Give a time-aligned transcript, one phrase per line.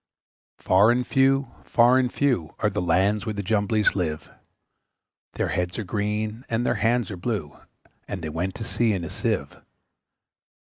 [0.57, 4.31] Far and few, far and few, Are the lands where the Jumblies live;
[5.33, 7.55] Their heads are green, and their hands are blue,
[8.07, 9.57] And they went to sea in a Sieve.